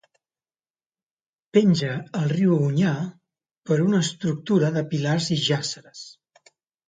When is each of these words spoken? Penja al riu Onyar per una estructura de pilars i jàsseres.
Penja 1.57 1.97
al 2.19 2.25
riu 2.31 2.55
Onyar 2.69 2.95
per 3.71 3.77
una 3.83 4.01
estructura 4.07 4.73
de 4.79 4.85
pilars 4.95 5.31
i 5.39 5.41
jàsseres. 5.49 6.03